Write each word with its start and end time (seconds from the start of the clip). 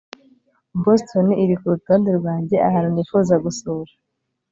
boston 0.83 1.27
iri 1.43 1.55
kurutonde 1.61 2.09
rwanjye 2.19 2.55
ahantu 2.67 2.89
nifuza 2.91 3.33
gusura 3.45 3.91